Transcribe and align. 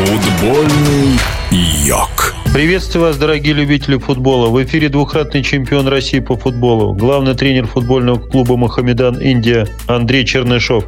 Футбольный 0.00 1.18
йог. 1.50 2.34
Приветствую 2.54 3.04
вас, 3.04 3.18
дорогие 3.18 3.52
любители 3.52 3.98
футбола. 3.98 4.48
В 4.48 4.64
эфире 4.64 4.88
двукратный 4.88 5.42
чемпион 5.42 5.88
России 5.88 6.20
по 6.20 6.38
футболу, 6.38 6.94
главный 6.94 7.34
тренер 7.34 7.66
футбольного 7.66 8.18
клуба 8.18 8.56
«Махамедан 8.56 9.20
Индия» 9.20 9.66
Андрей 9.86 10.24
Чернышов. 10.24 10.86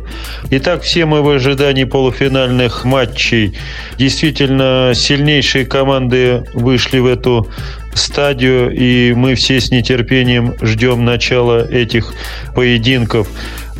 Итак, 0.50 0.80
все 0.80 1.04
мы 1.04 1.20
в 1.20 1.28
ожидании 1.28 1.84
полуфинальных 1.84 2.86
матчей. 2.86 3.54
Действительно, 3.98 4.92
сильнейшие 4.94 5.66
команды 5.66 6.44
вышли 6.54 6.98
в 6.98 7.06
эту 7.06 7.48
стадию, 7.94 8.74
и 8.74 9.12
мы 9.12 9.34
все 9.34 9.60
с 9.60 9.70
нетерпением 9.70 10.54
ждем 10.62 11.04
начала 11.04 11.62
этих 11.68 12.14
поединков. 12.54 13.28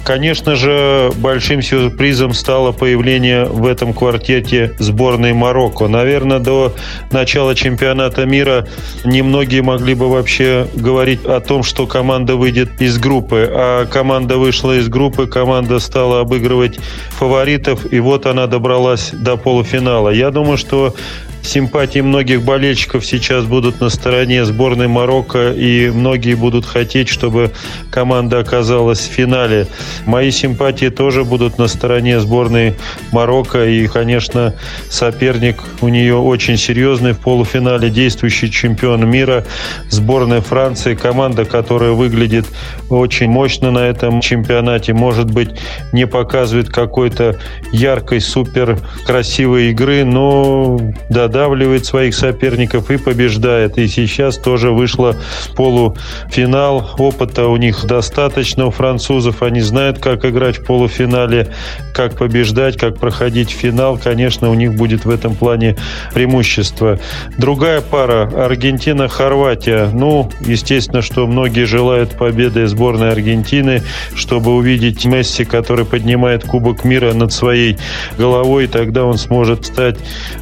Конечно 0.05 0.57
же, 0.57 1.13
большим 1.17 1.63
сюрпризом 1.63 2.35
стало 2.35 2.72
появление 2.72 3.45
в 3.45 3.67
этом 3.67 3.93
квартете 3.93 4.75
сборной 4.81 5.32
Марокко. 5.32 5.86
Наверное, 5.86 6.40
до 6.40 6.75
начала 7.13 7.54
чемпионата 7.54 8.27
мира 8.27 8.67
немногие 9.04 9.63
могли 9.63 9.94
бы 9.94 10.11
вообще 10.11 10.67
говорить 10.75 11.25
о 11.25 11.39
том, 11.39 11.63
что 11.63 11.86
команда 11.86 12.35
выйдет 12.35 12.82
из 12.82 12.99
группы. 12.99 13.49
А 13.49 13.86
команда 13.86 14.39
вышла 14.39 14.77
из 14.77 14.89
группы, 14.89 15.29
команда 15.29 15.79
стала 15.79 16.21
обыгрывать 16.21 16.80
фаворитов, 17.11 17.93
и 17.93 18.00
вот 18.00 18.27
она 18.27 18.49
добралась 18.49 19.11
до 19.13 19.36
полуфинала. 19.36 20.08
Я 20.08 20.30
думаю, 20.30 20.57
что 20.57 20.96
Симпатии 21.43 21.99
многих 21.99 22.43
болельщиков 22.43 23.05
сейчас 23.05 23.45
будут 23.45 23.81
на 23.81 23.89
стороне 23.89 24.45
сборной 24.45 24.89
Марокко, 24.89 25.53
и 25.53 25.91
многие 25.91 26.35
будут 26.35 26.64
хотеть, 26.64 27.09
чтобы 27.09 27.50
команда 27.91 28.39
оказалась 28.39 29.00
в 29.00 29.11
финале. 29.11 29.67
Мои 30.07 30.31
симпатии 30.31 30.89
тоже 30.89 31.25
будут 31.25 31.59
на 31.59 31.67
стороне 31.67 32.20
сборной 32.20 32.75
Марокко, 33.11 33.66
и, 33.66 33.86
конечно, 33.89 34.55
соперник 34.89 35.62
у 35.81 35.89
нее 35.89 36.16
очень 36.16 36.56
серьезный 36.56 37.12
в 37.12 37.19
полуфинале, 37.19 37.91
действующий 37.91 38.50
чемпион 38.50 39.09
мира, 39.11 39.44
сборная 39.91 40.41
Франции, 40.41 40.94
команда, 40.94 41.44
которая 41.44 41.91
выглядит 41.92 42.47
очень 42.88 43.28
мощно 43.28 43.70
на 43.70 43.81
этом 43.81 44.20
чемпионате, 44.20 44.92
может 44.92 45.31
быть, 45.31 45.50
не 45.92 46.06
показывает 46.06 46.69
какой-то 46.69 47.38
яркой, 47.72 48.20
супер 48.20 48.78
красивой 49.05 49.70
игры, 49.70 50.05
но 50.05 50.78
да, 51.11 51.31
задавливает 51.33 51.86
своих 51.86 52.14
соперников 52.14 52.91
и 52.91 52.98
побеждает. 52.98 53.78
И 53.78 53.88
сейчас 53.88 54.36
тоже 54.36 54.70
вышло 54.70 55.16
полуфинал. 55.56 56.91
Опыта 56.98 57.47
у 57.47 57.56
них 57.56 57.86
достаточно 57.86 58.66
у 58.66 58.70
французов. 58.70 59.42
Они 59.42 59.62
знают, 59.62 59.98
как 59.98 60.27
играть 60.27 60.58
в 60.58 60.64
полуфинале, 60.66 61.48
как 61.94 62.19
побеждать, 62.19 62.77
как 62.77 62.98
проходить 62.98 63.48
финал. 63.50 63.98
Конечно, 64.03 64.50
у 64.50 64.55
них 64.55 64.75
будет 64.75 65.06
в 65.06 65.10
этом 65.10 65.34
плане 65.34 65.77
преимущество. 66.12 66.98
Другая 67.38 67.80
пара 67.80 68.30
Аргентина-Хорватия. 68.34 69.88
Ну, 69.91 70.30
естественно, 70.42 71.00
что 71.00 71.27
многие 71.27 71.64
желают 71.64 72.10
победы 72.19 72.66
сборной 72.66 73.10
Аргентины, 73.10 73.83
чтобы 74.14 74.55
увидеть 74.55 75.06
Месси, 75.06 75.47
который 75.47 75.86
поднимает 75.86 76.44
Кубок 76.44 76.84
мира 76.84 77.14
над 77.14 77.33
своей 77.33 77.78
головой, 78.19 78.66
тогда 78.66 79.06
он 79.06 79.16
сможет 79.16 79.64
стать 79.64 79.97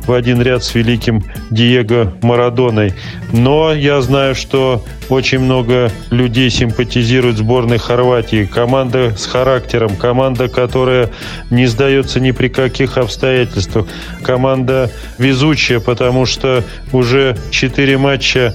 в 0.04 0.12
один 0.12 0.42
ряд 0.42 0.64
с 0.64 0.74
великим 0.80 1.22
Диего 1.50 2.12
Марадоной. 2.22 2.94
Но 3.32 3.72
я 3.72 4.00
знаю, 4.00 4.34
что 4.34 4.84
очень 5.08 5.40
много 5.40 5.90
людей 6.10 6.50
симпатизируют 6.50 7.38
сборной 7.38 7.78
Хорватии. 7.78 8.44
Команда 8.44 9.14
с 9.16 9.26
характером, 9.26 9.96
команда, 9.96 10.48
которая 10.48 11.10
не 11.50 11.66
сдается 11.66 12.20
ни 12.20 12.30
при 12.30 12.48
каких 12.48 12.98
обстоятельствах. 12.98 13.86
Команда 14.22 14.90
везучая, 15.18 15.80
потому 15.80 16.26
что 16.26 16.64
уже 16.92 17.36
четыре 17.50 17.98
матча 17.98 18.54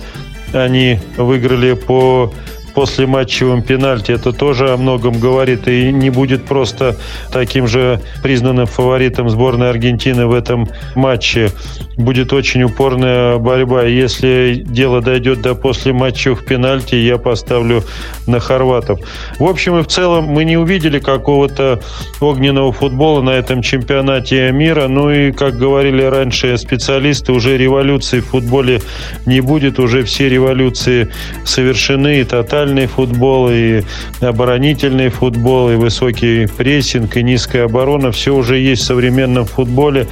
они 0.54 1.00
выиграли 1.18 1.74
по 1.74 2.34
после 2.76 3.08
матчевым 3.08 3.64
пенальти. 3.64 4.12
Это 4.12 4.34
тоже 4.34 4.72
о 4.72 4.78
многом 4.78 5.20
говорит 5.20 5.68
и 5.68 5.92
не 5.92 6.10
будет 6.10 6.46
просто 6.46 6.98
таким 7.32 7.68
же 7.68 8.02
признанным 8.22 8.68
фаворитом 8.68 9.30
сборной 9.30 9.70
Аргентины 9.70 10.28
в 10.28 10.34
этом 10.34 10.68
матче. 10.94 11.52
Будет 11.98 12.34
очень 12.34 12.64
упорная 12.64 13.38
борьба. 13.38 13.84
Если 13.84 14.62
дело 14.66 15.02
дойдет 15.02 15.42
до 15.42 15.56
после 15.56 15.94
матчевых 15.94 16.46
пенальти, 16.46 16.96
я 16.96 17.18
поставлю 17.18 17.84
на 18.28 18.40
хорватов. 18.40 19.00
В 19.40 19.46
общем 19.46 19.78
и 19.78 19.82
в 19.84 19.88
целом 19.88 20.26
мы 20.26 20.44
не 20.44 20.58
увидели 20.58 21.00
какого-то 21.00 21.80
огненного 22.20 22.74
футбола 22.74 23.22
на 23.22 23.30
этом 23.30 23.62
чемпионате 23.62 24.52
мира. 24.52 24.88
Ну 24.90 25.10
и, 25.10 25.32
как 25.32 25.58
говорили 25.58 26.04
раньше 26.04 26.58
специалисты, 26.58 27.32
уже 27.32 27.58
революции 27.58 28.20
в 28.20 28.26
футболе 28.28 28.82
не 29.26 29.40
будет. 29.40 29.80
Уже 29.80 30.04
все 30.04 30.28
революции 30.28 31.10
совершены 31.46 32.20
и 32.20 32.24
тотально 32.26 32.65
вертикальный 32.66 32.88
футбол, 32.88 33.50
и 33.52 33.84
оборонительный 34.22 35.10
футбол, 35.10 35.70
и 35.72 35.76
высокий 35.76 36.48
прессинг, 36.48 37.16
и 37.18 37.24
низкая 37.24 37.66
оборона. 37.66 38.12
Все 38.12 38.34
уже 38.36 38.58
есть 38.58 38.84
в 38.84 38.86
современном 38.86 39.46
футболе, 39.46 40.08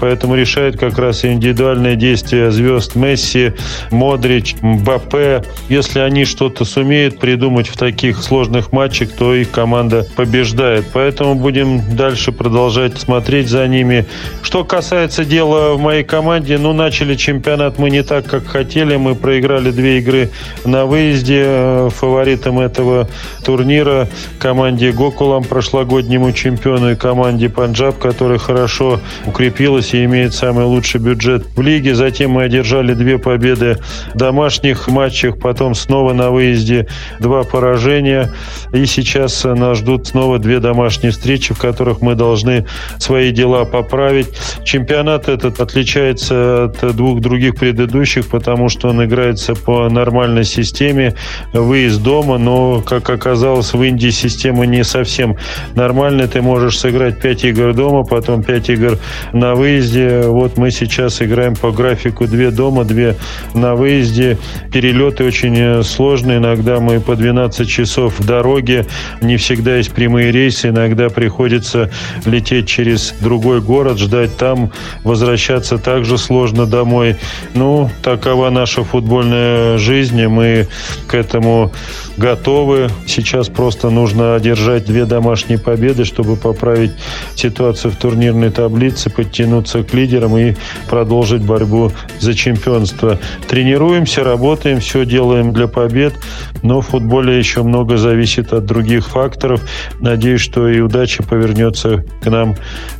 поэтому 0.00 0.34
решает 0.34 0.78
как 0.78 0.98
раз 0.98 1.24
индивидуальные 1.24 1.96
действия 1.96 2.50
звезд 2.50 2.94
Месси, 2.94 3.52
Модрич, 3.90 4.56
Мбаппе. 4.62 5.42
Если 5.68 6.00
они 6.00 6.24
что-то 6.24 6.64
сумеют 6.64 7.18
придумать 7.18 7.68
в 7.68 7.76
таких 7.76 8.22
сложных 8.22 8.72
матчах, 8.72 9.10
то 9.12 9.34
их 9.34 9.50
команда 9.50 10.06
побеждает. 10.16 10.86
Поэтому 10.92 11.34
будем 11.34 11.82
дальше 11.96 12.32
продолжать 12.32 12.98
смотреть 12.98 13.48
за 13.48 13.66
ними. 13.68 14.06
Что 14.42 14.64
касается 14.64 15.24
дела 15.24 15.74
в 15.74 15.80
моей 15.80 16.04
команде, 16.04 16.58
ну, 16.58 16.72
начали 16.72 17.14
чемпионат 17.14 17.78
мы 17.78 17.90
не 17.90 18.02
так, 18.02 18.26
как 18.26 18.46
хотели. 18.46 18.96
Мы 18.96 19.14
проиграли 19.14 19.70
две 19.70 19.98
игры 19.98 20.30
на 20.64 20.86
выезде 20.86 21.88
фаворитом 21.98 22.60
этого 22.60 23.08
турнира 23.44 24.08
команде 24.38 24.92
Гокулам, 24.92 25.44
прошлогоднему 25.44 26.32
чемпиону, 26.32 26.92
и 26.92 26.96
команде 26.96 27.48
Панджаб, 27.48 27.98
которая 27.98 28.38
хорошо 28.38 29.00
укрепилась 29.26 29.94
и 29.94 30.04
имеет 30.04 30.34
самый 30.34 30.64
лучший 30.64 31.00
бюджет 31.00 31.46
в 31.56 31.60
лиге. 31.60 31.94
Затем 31.94 32.32
мы 32.32 32.44
одержали 32.44 32.94
две 32.94 33.18
победы 33.18 33.78
в 34.14 34.18
домашних 34.18 34.88
матчах, 34.88 35.38
потом 35.38 35.74
снова 35.74 36.12
на 36.12 36.30
выезде 36.30 36.86
два 37.18 37.42
поражения. 37.42 38.32
И 38.72 38.86
сейчас 38.86 39.44
нас 39.44 39.78
ждут 39.78 40.06
снова 40.06 40.38
две 40.38 40.60
домашние 40.60 41.12
встречи, 41.12 41.54
в 41.54 41.58
которых 41.58 42.00
мы 42.00 42.14
должны 42.14 42.66
свои 42.98 43.30
дела 43.32 43.64
поправить. 43.64 44.28
Чемпионат 44.64 45.28
этот 45.28 45.60
отличается 45.60 46.64
от 46.64 46.96
двух 46.96 47.20
других 47.20 47.56
предыдущих, 47.56 48.28
потому 48.28 48.68
что 48.68 48.88
он 48.88 49.04
играется 49.04 49.54
по 49.54 49.88
нормальной 49.88 50.44
системе. 50.44 51.14
Выезд 51.52 51.87
из 51.88 51.98
дома, 51.98 52.38
но, 52.38 52.80
как 52.80 53.10
оказалось, 53.10 53.72
в 53.72 53.82
Индии 53.82 54.10
система 54.10 54.66
не 54.66 54.84
совсем 54.84 55.36
нормальная. 55.74 56.28
Ты 56.28 56.42
можешь 56.42 56.78
сыграть 56.78 57.20
5 57.20 57.44
игр 57.44 57.74
дома, 57.74 58.04
потом 58.04 58.42
5 58.42 58.70
игр 58.70 58.98
на 59.32 59.54
выезде. 59.54 60.22
Вот 60.26 60.56
мы 60.56 60.70
сейчас 60.70 61.20
играем 61.22 61.56
по 61.56 61.72
графику 61.72 62.26
2 62.26 62.50
дома, 62.50 62.84
2 62.84 63.14
на 63.54 63.74
выезде. 63.74 64.38
Перелеты 64.72 65.24
очень 65.24 65.56
э, 65.58 65.82
сложные. 65.82 66.38
Иногда 66.38 66.78
мы 66.78 67.00
по 67.00 67.16
12 67.16 67.68
часов 67.68 68.18
в 68.18 68.26
дороге. 68.26 68.86
Не 69.20 69.36
всегда 69.36 69.76
есть 69.76 69.92
прямые 69.92 70.30
рейсы. 70.30 70.68
Иногда 70.68 71.08
приходится 71.08 71.90
лететь 72.26 72.68
через 72.68 73.14
другой 73.20 73.60
город, 73.60 73.98
ждать 73.98 74.36
там, 74.36 74.70
возвращаться 75.04 75.78
также 75.78 76.18
сложно 76.18 76.66
домой. 76.66 77.16
Ну, 77.54 77.90
такова 78.02 78.50
наша 78.50 78.84
футбольная 78.84 79.78
жизнь. 79.78 80.26
Мы 80.26 80.68
к 81.06 81.14
этому 81.14 81.67
готовы. 82.16 82.88
Сейчас 83.06 83.48
просто 83.48 83.90
нужно 83.90 84.34
одержать 84.34 84.84
две 84.84 85.04
домашние 85.04 85.58
победы, 85.58 86.04
чтобы 86.04 86.36
поправить 86.36 86.92
ситуацию 87.34 87.92
в 87.92 87.96
турнирной 87.96 88.50
таблице, 88.50 89.10
подтянуться 89.10 89.82
к 89.82 89.94
лидерам 89.94 90.36
и 90.36 90.54
продолжить 90.88 91.42
борьбу 91.42 91.92
за 92.18 92.34
чемпионство. 92.34 93.18
Тренируемся, 93.48 94.24
работаем, 94.24 94.80
все 94.80 95.04
делаем 95.04 95.52
для 95.52 95.68
побед, 95.68 96.14
но 96.62 96.80
в 96.80 96.88
футболе 96.88 97.38
еще 97.38 97.62
много 97.62 97.96
зависит 97.96 98.52
от 98.52 98.64
других 98.66 99.06
факторов. 99.06 99.62
Надеюсь, 100.00 100.40
что 100.40 100.68
и 100.68 100.80
удача 100.80 101.22
повернется 101.22 102.04
к 102.22 102.26
нам 102.30 102.56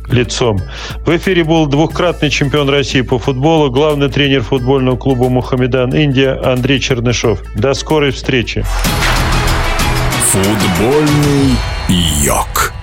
лицом. 0.09 0.59
В 1.05 1.15
эфире 1.15 1.43
был 1.43 1.67
двухкратный 1.67 2.29
чемпион 2.29 2.69
России 2.69 3.01
по 3.01 3.19
футболу, 3.19 3.69
главный 3.69 4.09
тренер 4.09 4.41
футбольного 4.41 4.97
клуба 4.97 5.29
«Мухаммедан 5.29 5.93
Индия» 5.93 6.39
Андрей 6.43 6.79
Чернышов. 6.79 7.41
До 7.55 7.73
скорой 7.73 8.11
встречи. 8.11 8.58
Футбольный 10.31 11.57
йог. 11.87 12.73